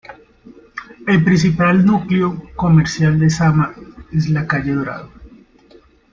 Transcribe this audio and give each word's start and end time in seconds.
El 1.05 1.23
principal 1.23 1.85
núcleo 1.85 2.51
comercial 2.55 3.19
de 3.19 3.29
Sama 3.29 3.75
es 4.11 4.29
la 4.29 4.47
calle 4.47 4.73
Dorado. 4.73 5.11